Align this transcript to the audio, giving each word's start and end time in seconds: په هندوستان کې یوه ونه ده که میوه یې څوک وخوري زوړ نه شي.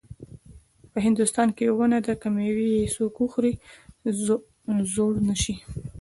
په 0.91 0.97
هندوستان 1.05 1.47
کې 1.55 1.61
یوه 1.69 1.77
ونه 1.83 1.99
ده 2.05 2.13
که 2.21 2.27
میوه 2.35 2.65
یې 2.75 2.91
څوک 2.95 3.13
وخوري 3.19 3.53
زوړ 4.93 5.13
نه 5.27 5.35
شي. 5.41 5.55